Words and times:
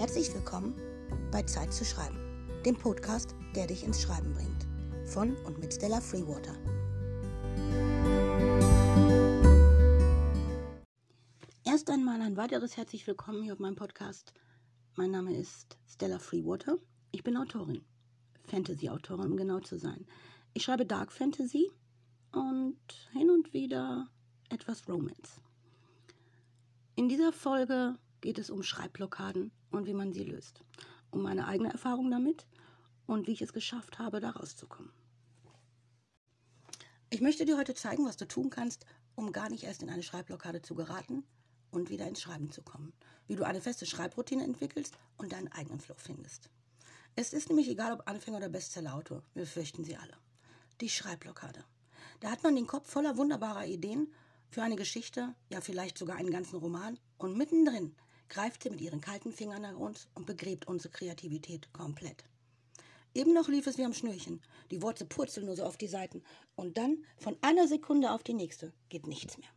Herzlich 0.00 0.32
willkommen 0.32 0.80
bei 1.30 1.42
Zeit 1.42 1.74
zu 1.74 1.84
schreiben, 1.84 2.16
dem 2.64 2.74
Podcast, 2.74 3.34
der 3.54 3.66
dich 3.66 3.84
ins 3.84 4.00
Schreiben 4.00 4.32
bringt. 4.32 4.66
Von 5.06 5.36
und 5.44 5.58
mit 5.58 5.74
Stella 5.74 6.00
Freewater. 6.00 6.54
Erst 11.66 11.90
einmal 11.90 12.22
ein 12.22 12.38
weiteres 12.38 12.78
herzlich 12.78 13.06
willkommen 13.06 13.42
hier 13.42 13.52
auf 13.52 13.58
meinem 13.58 13.76
Podcast. 13.76 14.32
Mein 14.96 15.10
Name 15.10 15.36
ist 15.36 15.76
Stella 15.86 16.18
Freewater. 16.18 16.78
Ich 17.12 17.22
bin 17.22 17.36
Autorin, 17.36 17.84
Fantasy-Autorin, 18.46 19.32
um 19.32 19.36
genau 19.36 19.60
zu 19.60 19.76
sein. 19.76 20.06
Ich 20.54 20.62
schreibe 20.62 20.86
Dark 20.86 21.12
Fantasy 21.12 21.70
und 22.32 22.80
hin 23.12 23.28
und 23.28 23.52
wieder 23.52 24.08
etwas 24.48 24.88
Romance. 24.88 25.42
In 26.96 27.10
dieser 27.10 27.34
Folge 27.34 27.98
geht 28.20 28.38
es 28.38 28.50
um 28.50 28.62
Schreibblockaden 28.62 29.50
und 29.70 29.86
wie 29.86 29.94
man 29.94 30.12
sie 30.12 30.24
löst. 30.24 30.62
Um 31.10 31.22
meine 31.22 31.46
eigene 31.46 31.72
Erfahrung 31.72 32.10
damit 32.10 32.46
und 33.06 33.26
wie 33.26 33.32
ich 33.32 33.42
es 33.42 33.52
geschafft 33.52 33.98
habe, 33.98 34.20
da 34.20 34.30
rauszukommen. 34.30 34.92
Ich 37.10 37.20
möchte 37.20 37.44
dir 37.44 37.56
heute 37.56 37.74
zeigen, 37.74 38.06
was 38.06 38.16
du 38.16 38.26
tun 38.26 38.50
kannst, 38.50 38.86
um 39.16 39.32
gar 39.32 39.50
nicht 39.50 39.64
erst 39.64 39.82
in 39.82 39.90
eine 39.90 40.02
Schreibblockade 40.02 40.62
zu 40.62 40.74
geraten 40.74 41.24
und 41.70 41.90
wieder 41.90 42.06
ins 42.06 42.20
Schreiben 42.20 42.52
zu 42.52 42.62
kommen. 42.62 42.92
Wie 43.26 43.36
du 43.36 43.44
eine 43.44 43.60
feste 43.60 43.84
Schreibroutine 43.86 44.44
entwickelst 44.44 44.96
und 45.16 45.32
deinen 45.32 45.48
eigenen 45.48 45.80
Flow 45.80 45.96
findest. 45.98 46.50
Es 47.16 47.32
ist 47.32 47.48
nämlich 47.48 47.68
egal, 47.68 47.92
ob 47.92 48.08
Anfänger 48.08 48.38
oder 48.38 48.48
Bestsellerautor, 48.48 49.24
wir 49.34 49.46
fürchten 49.46 49.84
sie 49.84 49.96
alle. 49.96 50.16
Die 50.80 50.88
Schreibblockade. 50.88 51.64
Da 52.20 52.30
hat 52.30 52.42
man 52.42 52.54
den 52.54 52.66
Kopf 52.66 52.88
voller 52.88 53.16
wunderbarer 53.16 53.66
Ideen 53.66 54.12
für 54.48 54.62
eine 54.62 54.76
Geschichte, 54.76 55.34
ja 55.48 55.60
vielleicht 55.60 55.98
sogar 55.98 56.16
einen 56.16 56.30
ganzen 56.30 56.56
Roman 56.56 56.98
und 57.18 57.36
mittendrin 57.36 57.96
greift 58.30 58.62
sie 58.62 58.70
mit 58.70 58.80
ihren 58.80 59.02
kalten 59.02 59.32
Fingern 59.32 59.62
nach 59.62 59.76
uns 59.76 60.08
und 60.14 60.24
begräbt 60.24 60.66
unsere 60.66 60.90
Kreativität 60.90 61.70
komplett. 61.72 62.24
Eben 63.12 63.34
noch 63.34 63.48
lief 63.48 63.66
es 63.66 63.76
wie 63.76 63.84
am 63.84 63.92
Schnürchen. 63.92 64.40
Die 64.70 64.82
Worte 64.82 65.04
purzeln 65.04 65.46
nur 65.46 65.56
so 65.56 65.64
auf 65.64 65.76
die 65.76 65.88
Seiten. 65.88 66.22
Und 66.54 66.78
dann, 66.78 67.04
von 67.18 67.36
einer 67.42 67.66
Sekunde 67.66 68.12
auf 68.12 68.22
die 68.22 68.34
nächste, 68.34 68.72
geht 68.88 69.06
nichts 69.06 69.36
mehr. 69.36 69.48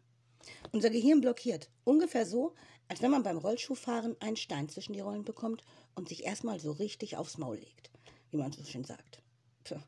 Unser 0.72 0.90
Gehirn 0.90 1.22
blockiert. 1.22 1.70
Ungefähr 1.84 2.26
so, 2.26 2.56
als 2.88 3.02
wenn 3.02 3.12
man 3.12 3.24
beim 3.24 3.38
Rollschuhfahren 3.38 4.20
einen 4.20 4.38
Stein 4.38 4.70
zwischen 4.70 4.94
die 4.94 5.00
Rollen 5.00 5.24
bekommt 5.24 5.64
und 5.96 6.10
sich 6.10 6.24
erstmal 6.24 6.60
so 6.60 6.72
richtig 6.72 7.16
aufs 7.16 7.38
Maul 7.38 7.58
legt, 7.58 7.92
wie 8.32 8.38
man 8.38 8.52
so 8.52 8.64
schön 8.64 8.84
sagt. 8.84 9.22
Puh. 9.64 9.80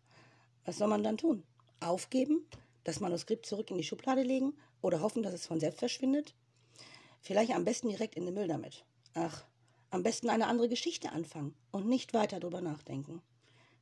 Was 0.63 0.77
soll 0.77 0.87
man 0.87 1.03
dann 1.03 1.17
tun? 1.17 1.43
Aufgeben? 1.79 2.47
Das 2.83 2.99
Manuskript 2.99 3.47
zurück 3.47 3.71
in 3.71 3.77
die 3.77 3.83
Schublade 3.83 4.21
legen 4.21 4.53
oder 4.81 5.01
hoffen, 5.01 5.23
dass 5.23 5.33
es 5.33 5.47
von 5.47 5.59
selbst 5.59 5.79
verschwindet? 5.79 6.35
Vielleicht 7.25 7.55
am 7.55 7.65
besten 7.65 7.89
direkt 7.89 8.13
in 8.13 8.25
den 8.25 8.35
Müll 8.35 8.47
damit. 8.47 8.85
Ach, 9.15 9.45
am 9.89 10.03
besten 10.03 10.29
eine 10.29 10.45
andere 10.45 10.69
Geschichte 10.69 11.11
anfangen 11.11 11.55
und 11.71 11.87
nicht 11.87 12.13
weiter 12.13 12.39
drüber 12.39 12.61
nachdenken. 12.61 13.19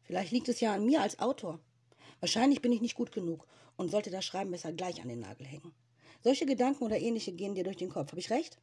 Vielleicht 0.03 0.31
liegt 0.31 0.47
es 0.47 0.61
ja 0.61 0.73
an 0.73 0.85
mir 0.85 1.01
als 1.01 1.19
Autor. 1.19 1.59
Wahrscheinlich 2.21 2.61
bin 2.61 2.71
ich 2.71 2.79
nicht 2.79 2.95
gut 2.95 3.11
genug 3.11 3.45
und 3.75 3.91
sollte 3.91 4.11
das 4.11 4.23
Schreiben 4.23 4.51
besser 4.51 4.71
gleich 4.71 5.01
an 5.01 5.09
den 5.09 5.19
Nagel 5.19 5.45
hängen. 5.45 5.73
Solche 6.21 6.45
Gedanken 6.45 6.85
oder 6.85 6.97
ähnliche 6.97 7.33
gehen 7.33 7.53
dir 7.53 7.65
durch 7.65 7.75
den 7.75 7.89
Kopf. 7.89 8.11
Habe 8.11 8.19
ich 8.21 8.29
recht? 8.29 8.59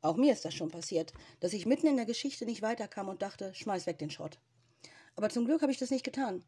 Auch 0.00 0.16
mir 0.16 0.32
ist 0.32 0.44
das 0.44 0.54
schon 0.54 0.70
passiert, 0.70 1.12
dass 1.40 1.52
ich 1.52 1.66
mitten 1.66 1.88
in 1.88 1.96
der 1.96 2.06
Geschichte 2.06 2.46
nicht 2.46 2.62
weiterkam 2.62 3.08
und 3.08 3.22
dachte, 3.22 3.52
schmeiß 3.52 3.86
weg 3.86 3.98
den 3.98 4.10
Schrott. 4.10 4.38
Aber 5.16 5.28
zum 5.28 5.44
Glück 5.44 5.60
habe 5.62 5.72
ich 5.72 5.78
das 5.78 5.90
nicht 5.90 6.04
getan. 6.04 6.44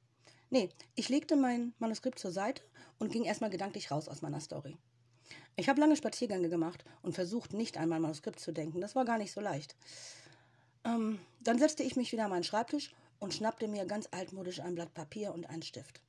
Nee, 0.50 0.68
ich 0.94 1.08
legte 1.08 1.34
mein 1.34 1.74
Manuskript 1.80 2.20
zur 2.20 2.30
Seite 2.30 2.62
und 3.00 3.10
ging 3.10 3.24
erstmal 3.24 3.50
gedanklich 3.50 3.90
raus 3.90 4.06
aus 4.06 4.22
meiner 4.22 4.40
Story. 4.40 4.78
Ich 5.56 5.68
habe 5.68 5.80
lange 5.80 5.96
Spaziergänge 5.96 6.48
gemacht 6.48 6.84
und 7.02 7.14
versucht, 7.14 7.52
nicht 7.52 7.76
an 7.76 7.88
mein 7.88 8.02
Manuskript 8.02 8.40
zu 8.40 8.52
denken. 8.52 8.80
Das 8.80 8.94
war 8.94 9.04
gar 9.04 9.18
nicht 9.18 9.32
so 9.32 9.40
leicht. 9.40 9.76
Ähm, 10.84 11.20
dann 11.40 11.58
setzte 11.58 11.82
ich 11.82 11.96
mich 11.96 12.12
wieder 12.12 12.24
an 12.24 12.30
meinen 12.30 12.44
Schreibtisch 12.44 12.94
und 13.18 13.34
schnappte 13.34 13.68
mir 13.68 13.84
ganz 13.84 14.08
altmodisch 14.10 14.60
ein 14.60 14.74
Blatt 14.74 14.94
Papier 14.94 15.32
und 15.32 15.48
einen 15.48 15.62
Stift. 15.62 16.00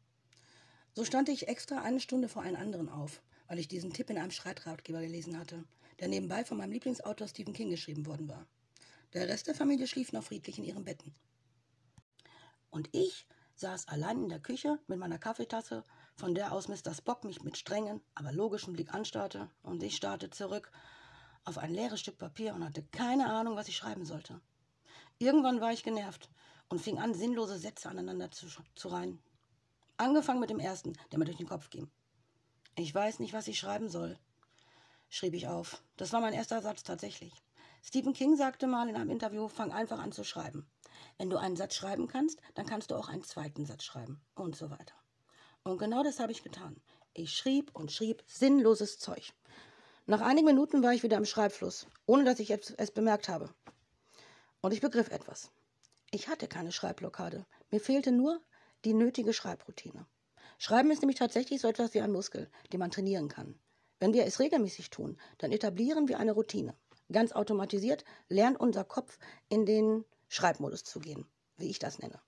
So 0.94 1.03
stand 1.06 1.30
ich 1.30 1.48
extra 1.48 1.82
eine 1.82 2.00
Stunde 2.00 2.30
vor 2.30 2.44
allen 2.44 2.56
anderen 2.56 2.90
auf, 2.90 3.22
weil 3.48 3.59
ich 3.59 3.68
diesen 3.68 3.94
Tipp 3.94 4.09
in 4.09 4.18
einem 4.18 4.32
Schreitratgeber 4.32 5.02
gelesen 5.02 5.38
hatte, 5.38 5.64
der 6.00 6.08
nebenbei 6.08 6.46
von 6.46 6.58
meinem 6.58 6.72
Lieblingsautor 6.72 7.28
Stephen 7.28 7.53
King 7.53 7.70
geschrieben 7.70 8.06
worden 8.06 8.30
war. 8.30 8.46
Der 9.14 9.28
Rest 9.28 9.48
der 9.48 9.56
Familie 9.56 9.88
schlief 9.88 10.12
noch 10.12 10.24
friedlich 10.24 10.58
in 10.58 10.64
ihren 10.64 10.86
Betten. 10.86 11.14
Und 12.72 12.90
ich 12.92 13.28
saß 13.56 13.88
allein 13.88 14.24
in 14.24 14.30
der 14.30 14.40
Küche 14.40 14.80
mit 14.88 14.98
meiner 14.98 15.20
Kaffeetasse 15.20 15.84
von 16.16 16.35
der 16.35 16.51
aus 16.51 16.68
Mr. 16.68 16.94
Spock 16.94 17.24
mich 17.24 17.44
mit 17.44 17.57
strengen, 17.57 18.01
aber 18.16 18.31
logischen 18.31 18.74
Blick 18.74 18.94
anstarrte 18.94 19.50
und 19.62 19.81
ich 19.84 19.96
starrte 19.96 20.29
zurück 20.29 20.72
auf 21.46 21.57
ein 21.57 21.74
leeres 21.74 22.00
Stück 22.00 22.18
Papier 22.18 22.53
und 22.53 22.63
hatte 22.63 22.84
keine 22.84 23.28
Ahnung, 23.28 23.56
was 23.56 23.68
ich 23.68 23.75
schreiben 23.75 24.06
sollte. 24.06 24.40
Irgendwann 25.19 25.62
war 25.62 25.73
ich 25.73 25.84
genervt 25.84 26.29
und 26.69 26.81
fing 26.81 27.00
an, 27.00 27.13
sinnlose 27.13 27.57
Sätze 27.57 27.90
aneinander 27.90 28.31
zu, 28.31 28.47
zu 28.75 28.88
reihen. 28.88 29.22
Angefangen 29.97 30.40
mit 30.40 30.50
dem 30.50 30.59
ersten, 30.59 30.94
der 31.12 31.19
mir 31.19 31.25
durch 31.25 31.38
den 31.38 31.47
Kopf 31.47 31.69
ging. 31.69 31.90
Ich 32.75 32.94
weiß 32.94 33.19
nicht, 33.19 33.34
was 33.34 33.47
ich 33.47 33.59
schreiben 33.59 33.90
soll, 33.90 34.18
schrieb 35.09 35.34
ich 35.34 35.47
auf. 35.47 35.84
Das 35.97 36.13
war 36.13 36.22
mein 36.22 36.34
erster 36.34 36.62
Satz 36.62 36.84
tatsächlich. 36.84 37.34
Stephen 37.84 38.13
King 38.13 38.35
sagte 38.35 38.66
mal 38.66 38.90
in 38.90 38.96
einem 38.96 39.09
Interview, 39.09 39.47
fang 39.47 39.72
einfach 39.72 40.00
an 40.00 40.12
zu 40.12 40.23
schreiben. 40.23 40.66
Wenn 41.18 41.29
du 41.29 41.38
einen 41.38 41.57
Satz 41.57 41.75
schreiben 41.75 42.07
kannst, 42.07 42.40
dann 42.56 42.66
kannst 42.66 42.91
du 42.91 42.96
auch 42.96 43.09
einen 43.09 43.23
zweiten 43.23 43.66
Satz 43.66 43.84
schreiben 43.84 44.22
und 44.35 44.56
so 44.56 44.72
weiter. 44.72 44.96
Und 45.66 45.78
genau 45.78 46.03
das 46.03 46.19
habe 46.19 46.34
ich 46.34 46.44
getan. 46.44 46.75
Ich 47.13 47.31
schrieb 47.31 47.72
und 47.74 47.91
schrieb 47.91 48.22
sinnloses 48.28 49.00
Zeug. 49.00 49.34
Nach 50.06 50.19
einigen 50.19 50.46
Minuten 50.46 50.84
war 50.84 50.94
ich 50.94 51.03
wieder 51.03 51.16
im 51.16 51.25
Schreibfluss, 51.25 51.88
ohne 52.06 52.25
dass 52.25 52.40
ich 52.40 52.51
es 52.51 52.91
bemerkt 52.91 53.29
habe. 53.29 53.50
Und 54.62 54.73
ich 54.73 54.81
begriff 54.81 55.09
etwas. 55.09 55.52
Ich 56.12 56.28
hatte 56.28 56.47
keine 56.50 56.73
Schreibblockade. 56.73 57.46
Mir 57.72 57.79
fehlte 57.79 58.12
nur 58.12 58.41
die 58.84 58.94
nötige 58.94 59.31
Schreibroutine. 59.31 60.06
Schreiben 60.57 60.91
ist 60.91 61.02
nämlich 61.02 61.18
tatsächlich 61.18 61.62
so 61.62 61.69
etwas 61.69 61.94
wie 61.94 62.02
ein 62.02 62.12
Muskel, 62.12 62.50
den 62.73 62.79
man 62.81 62.91
trainieren 62.91 63.29
kann. 63.29 63.57
Wenn 64.00 64.13
wir 64.13 64.25
es 64.25 64.41
regelmäßig 64.41 64.90
tun, 64.90 65.18
dann 65.38 65.53
etablieren 65.53 66.09
wir 66.09 66.19
eine 66.19 66.34
Routine. 66.34 66.75
Ganz 67.09 67.31
automatisiert 67.31 68.03
lernt 68.28 68.59
unser 68.59 68.84
Kopf 68.84 69.18
in 69.47 69.66
den 69.66 70.03
Schreibmodus 70.28 70.84
zu 70.84 71.00
gehen, 71.00 71.25
wie 71.56 71.69
ich 71.69 71.79
das 71.79 72.00
nenne. 72.00 72.19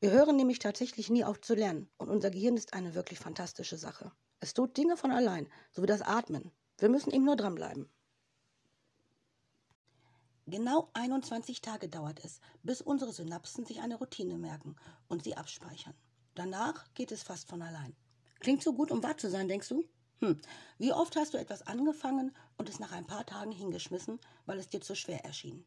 Wir 0.00 0.10
hören 0.10 0.36
nämlich 0.36 0.58
tatsächlich 0.58 1.08
nie 1.08 1.24
auf 1.24 1.40
zu 1.40 1.54
lernen 1.54 1.88
und 1.96 2.10
unser 2.10 2.30
Gehirn 2.30 2.56
ist 2.56 2.74
eine 2.74 2.94
wirklich 2.94 3.18
fantastische 3.18 3.78
Sache. 3.78 4.12
Es 4.40 4.52
tut 4.52 4.76
Dinge 4.76 4.98
von 4.98 5.10
allein, 5.10 5.48
so 5.72 5.82
wie 5.82 5.86
das 5.86 6.02
Atmen. 6.02 6.52
Wir 6.76 6.90
müssen 6.90 7.10
ihm 7.10 7.24
nur 7.24 7.36
dranbleiben. 7.36 7.88
Genau 10.46 10.90
21 10.92 11.62
Tage 11.62 11.88
dauert 11.88 12.22
es, 12.24 12.40
bis 12.62 12.82
unsere 12.82 13.12
Synapsen 13.12 13.64
sich 13.64 13.80
eine 13.80 13.96
Routine 13.96 14.36
merken 14.36 14.76
und 15.08 15.24
sie 15.24 15.36
abspeichern. 15.36 15.94
Danach 16.34 16.92
geht 16.92 17.10
es 17.10 17.22
fast 17.22 17.48
von 17.48 17.62
allein. 17.62 17.96
Klingt 18.40 18.62
so 18.62 18.74
gut, 18.74 18.90
um 18.90 19.02
wahr 19.02 19.16
zu 19.16 19.30
sein, 19.30 19.48
denkst 19.48 19.70
du? 19.70 19.82
Hm, 20.20 20.38
wie 20.78 20.92
oft 20.92 21.16
hast 21.16 21.32
du 21.32 21.38
etwas 21.38 21.66
angefangen 21.66 22.36
und 22.58 22.68
es 22.68 22.78
nach 22.78 22.92
ein 22.92 23.06
paar 23.06 23.24
Tagen 23.24 23.50
hingeschmissen, 23.50 24.20
weil 24.44 24.58
es 24.58 24.68
dir 24.68 24.82
zu 24.82 24.94
schwer 24.94 25.24
erschien? 25.24 25.64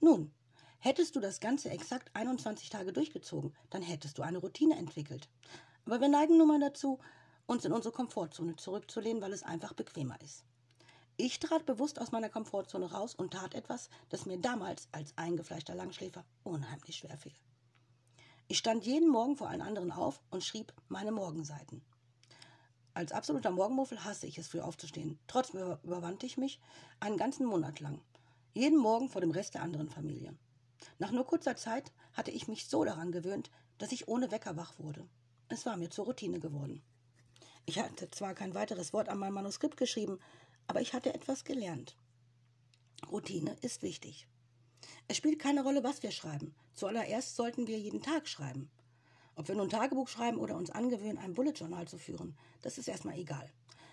Nun, 0.00 0.32
Hättest 0.78 1.16
du 1.16 1.20
das 1.20 1.40
Ganze 1.40 1.70
exakt 1.70 2.10
21 2.14 2.70
Tage 2.70 2.92
durchgezogen, 2.92 3.54
dann 3.70 3.82
hättest 3.82 4.18
du 4.18 4.22
eine 4.22 4.38
Routine 4.38 4.76
entwickelt. 4.76 5.28
Aber 5.84 6.00
wir 6.00 6.08
neigen 6.08 6.36
nun 6.36 6.48
mal 6.48 6.60
dazu, 6.60 6.98
uns 7.46 7.64
in 7.64 7.72
unsere 7.72 7.94
Komfortzone 7.94 8.56
zurückzulehnen, 8.56 9.22
weil 9.22 9.32
es 9.32 9.42
einfach 9.42 9.72
bequemer 9.72 10.20
ist. 10.20 10.44
Ich 11.16 11.38
trat 11.38 11.64
bewusst 11.64 11.98
aus 12.00 12.12
meiner 12.12 12.28
Komfortzone 12.28 12.90
raus 12.92 13.14
und 13.14 13.32
tat 13.32 13.54
etwas, 13.54 13.88
das 14.10 14.26
mir 14.26 14.38
damals 14.38 14.88
als 14.92 15.16
eingefleischter 15.16 15.74
Langschläfer 15.74 16.24
unheimlich 16.44 16.96
schwer 16.96 17.16
fiel. 17.16 17.32
Ich 18.48 18.58
stand 18.58 18.84
jeden 18.84 19.08
Morgen 19.08 19.36
vor 19.36 19.48
allen 19.48 19.62
anderen 19.62 19.90
auf 19.90 20.20
und 20.30 20.44
schrieb 20.44 20.72
meine 20.88 21.12
Morgenseiten. 21.12 21.82
Als 22.92 23.12
absoluter 23.12 23.50
Morgenmuffel 23.50 24.04
hasse 24.04 24.26
ich 24.26 24.38
es, 24.38 24.48
früh 24.48 24.60
aufzustehen. 24.60 25.18
Trotzdem 25.26 25.78
überwand 25.82 26.22
ich 26.22 26.36
mich 26.36 26.60
einen 27.00 27.16
ganzen 27.16 27.46
Monat 27.46 27.80
lang. 27.80 28.00
Jeden 28.54 28.78
Morgen 28.78 29.08
vor 29.08 29.20
dem 29.20 29.32
Rest 29.32 29.54
der 29.54 29.62
anderen 29.62 29.88
Familie. 29.88 30.34
Nach 30.98 31.10
nur 31.10 31.26
kurzer 31.26 31.56
Zeit 31.56 31.92
hatte 32.12 32.30
ich 32.30 32.48
mich 32.48 32.68
so 32.68 32.84
daran 32.84 33.12
gewöhnt, 33.12 33.50
dass 33.78 33.92
ich 33.92 34.08
ohne 34.08 34.30
Wecker 34.30 34.56
wach 34.56 34.78
wurde. 34.78 35.08
Es 35.48 35.66
war 35.66 35.76
mir 35.76 35.90
zur 35.90 36.06
Routine 36.06 36.40
geworden. 36.40 36.82
Ich 37.66 37.78
hatte 37.78 38.10
zwar 38.10 38.34
kein 38.34 38.54
weiteres 38.54 38.92
Wort 38.92 39.08
an 39.08 39.18
meinem 39.18 39.34
Manuskript 39.34 39.76
geschrieben, 39.76 40.18
aber 40.66 40.80
ich 40.80 40.94
hatte 40.94 41.14
etwas 41.14 41.44
gelernt. 41.44 41.96
Routine 43.10 43.56
ist 43.60 43.82
wichtig. 43.82 44.26
Es 45.08 45.16
spielt 45.16 45.38
keine 45.38 45.62
Rolle, 45.62 45.84
was 45.84 46.02
wir 46.02 46.10
schreiben. 46.10 46.54
Zuallererst 46.74 47.36
sollten 47.36 47.66
wir 47.66 47.78
jeden 47.78 48.02
Tag 48.02 48.28
schreiben. 48.28 48.70
Ob 49.34 49.48
wir 49.48 49.54
nun 49.54 49.68
Tagebuch 49.68 50.08
schreiben 50.08 50.38
oder 50.38 50.56
uns 50.56 50.70
angewöhnen, 50.70 51.18
ein 51.18 51.34
Bullet 51.34 51.52
Journal 51.52 51.86
zu 51.86 51.98
führen, 51.98 52.36
das 52.62 52.78
ist 52.78 52.88
erstmal 52.88 53.18
egal. 53.18 53.50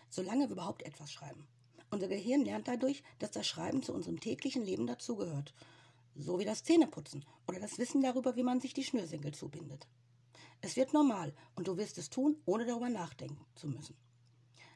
Solange 0.09 0.45
wir 0.45 0.53
überhaupt 0.53 0.83
etwas 0.83 1.11
schreiben. 1.11 1.47
Unser 1.89 2.07
Gehirn 2.07 2.45
lernt 2.45 2.67
dadurch, 2.67 3.03
dass 3.19 3.31
das 3.31 3.47
Schreiben 3.47 3.83
zu 3.83 3.93
unserem 3.93 4.19
täglichen 4.19 4.63
Leben 4.63 4.87
dazugehört 4.87 5.53
so 6.15 6.39
wie 6.39 6.45
das 6.45 6.63
Zähneputzen 6.63 7.25
oder 7.48 7.60
das 7.60 7.77
Wissen 7.77 8.01
darüber, 8.01 8.36
wie 8.36 8.44
man 8.44 8.62
sich 8.62 8.74
die 8.74 8.83
Schnürsenkel 8.83 9.33
zubindet. 9.33 9.88
Es 10.62 10.75
wird 10.75 10.94
normal 10.94 11.33
und 11.56 11.68
du 11.68 11.77
wirst 11.77 11.98
es 11.98 12.10
tun, 12.10 12.38
ohne 12.45 12.65
darüber 12.65 12.89
nachdenken 12.89 13.45
zu 13.56 13.68
müssen. 13.68 13.98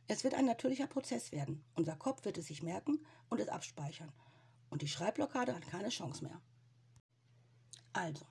Es 0.07 0.23
wird 0.23 0.33
ein 0.33 0.45
natürlicher 0.45 0.87
Prozess 0.87 1.31
werden. 1.31 1.63
Unser 1.75 1.95
Kopf 1.95 2.25
wird 2.25 2.37
es 2.37 2.47
sich 2.47 2.63
merken 2.63 3.05
und 3.29 3.39
es 3.39 3.49
abspeichern. 3.49 4.11
Und 4.69 4.81
die 4.81 4.87
Schreibblockade 4.87 5.55
hat 5.55 5.67
keine 5.67 5.89
Chance 5.89 6.23
mehr. 6.23 6.41
Also, 7.93 8.25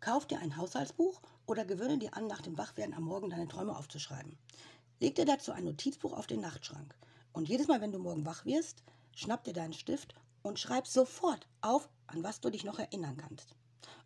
kauf 0.00 0.26
dir 0.26 0.40
ein 0.40 0.56
Haushaltsbuch 0.56 1.20
oder 1.46 1.64
gewöhne 1.64 1.98
dir 1.98 2.14
an, 2.14 2.26
nach 2.26 2.42
dem 2.42 2.58
Wachwerden 2.58 2.94
am 2.94 3.04
Morgen 3.04 3.30
deine 3.30 3.48
Träume 3.48 3.76
aufzuschreiben. 3.76 4.38
Leg 5.00 5.14
dir 5.14 5.24
dazu 5.24 5.52
ein 5.52 5.64
Notizbuch 5.64 6.12
auf 6.12 6.26
den 6.26 6.40
Nachtschrank. 6.40 6.94
Und 7.32 7.48
jedes 7.48 7.66
Mal, 7.66 7.80
wenn 7.80 7.92
du 7.92 7.98
morgen 7.98 8.26
wach 8.26 8.44
wirst, 8.44 8.82
schnapp 9.14 9.44
dir 9.44 9.52
deinen 9.52 9.72
Stift 9.72 10.14
und 10.42 10.58
schreib 10.58 10.86
sofort 10.86 11.48
auf, 11.60 11.88
an 12.12 12.22
was 12.22 12.40
du 12.40 12.50
dich 12.50 12.64
noch 12.64 12.78
erinnern 12.78 13.16
kannst. 13.16 13.56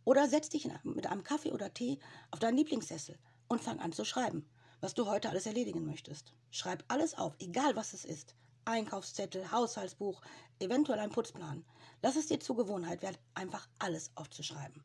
Oder 0.05 0.29
setz 0.29 0.49
dich 0.49 0.69
mit 0.85 1.07
einem 1.07 1.25
Kaffee 1.25 1.53
oder 1.53 1.75
Tee 1.75 1.99
auf 2.31 2.39
deinen 2.39 2.57
Lieblingssessel 2.57 3.19
und 3.49 3.61
fang 3.61 3.81
an 3.81 3.93
zu 3.93 4.05
schreiben, 4.05 4.49
was 4.81 4.95
du 4.95 5.07
heute 5.07 5.29
alles 5.29 5.47
erledigen 5.47 5.85
möchtest. 5.85 6.33
Schreib 6.51 6.85
alles 6.89 7.15
auf, 7.15 7.35
egal 7.39 7.77
was 7.77 7.93
es 7.93 8.05
ist. 8.05 8.35
Einkaufszettel, 8.65 9.51
Haushaltsbuch, 9.53 10.23
eventuell 10.59 10.99
ein 10.99 11.11
Putzplan. 11.11 11.65
Lass 12.03 12.17
es 12.17 12.27
dir 12.27 12.41
zur 12.41 12.57
Gewohnheit 12.57 13.03
werden, 13.03 13.19
einfach 13.35 13.69
alles 13.79 14.11
aufzuschreiben. 14.15 14.83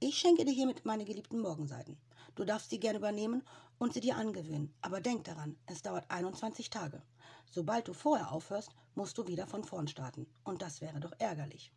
Ich 0.00 0.18
schenke 0.18 0.44
dir 0.44 0.52
hiermit 0.52 0.84
meine 0.84 1.04
geliebten 1.04 1.40
Morgenseiten. 1.40 1.98
Du 2.34 2.44
darfst 2.44 2.70
sie 2.70 2.78
gerne 2.78 2.98
übernehmen 2.98 3.42
und 3.78 3.94
sie 3.94 4.00
dir 4.00 4.16
angewöhnen. 4.16 4.72
Aber 4.80 5.00
denk 5.00 5.24
daran, 5.24 5.56
es 5.66 5.82
dauert 5.82 6.10
21 6.10 6.70
Tage. 6.70 7.02
Sobald 7.50 7.88
du 7.88 7.94
vorher 7.94 8.30
aufhörst, 8.30 8.70
musst 8.94 9.18
du 9.18 9.26
wieder 9.26 9.46
von 9.46 9.64
vorn 9.64 9.88
starten. 9.88 10.26
Und 10.44 10.62
das 10.62 10.80
wäre 10.80 11.00
doch 11.00 11.12
ärgerlich. 11.18 11.72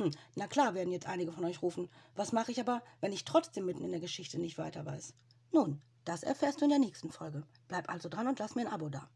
Hm, 0.00 0.12
na 0.34 0.46
klar 0.46 0.72
werden 0.72 0.92
jetzt 0.92 1.06
einige 1.06 1.30
von 1.30 1.44
euch 1.44 1.60
rufen, 1.60 1.90
was 2.16 2.32
mache 2.32 2.50
ich 2.50 2.58
aber, 2.58 2.82
wenn 3.02 3.12
ich 3.12 3.26
trotzdem 3.26 3.66
mitten 3.66 3.84
in 3.84 3.90
der 3.90 4.00
Geschichte 4.00 4.38
nicht 4.38 4.56
weiter 4.56 4.86
weiß? 4.86 5.12
Nun, 5.52 5.82
das 6.06 6.22
erfährst 6.22 6.60
du 6.60 6.64
in 6.64 6.70
der 6.70 6.78
nächsten 6.78 7.10
Folge. 7.10 7.42
Bleib 7.68 7.90
also 7.90 8.08
dran 8.08 8.26
und 8.26 8.38
lass 8.38 8.54
mir 8.54 8.62
ein 8.62 8.72
Abo 8.72 8.88
da. 8.88 9.10